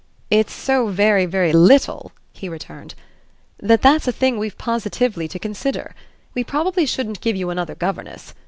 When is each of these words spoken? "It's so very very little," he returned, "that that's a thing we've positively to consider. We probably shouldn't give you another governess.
"It's 0.31 0.51
so 0.51 0.87
very 0.87 1.27
very 1.27 1.53
little," 1.53 2.11
he 2.33 2.49
returned, 2.49 2.95
"that 3.59 3.83
that's 3.83 4.07
a 4.07 4.11
thing 4.11 4.39
we've 4.39 4.57
positively 4.57 5.27
to 5.27 5.37
consider. 5.37 5.93
We 6.33 6.43
probably 6.43 6.87
shouldn't 6.87 7.21
give 7.21 7.35
you 7.35 7.51
another 7.51 7.75
governess. 7.75 8.33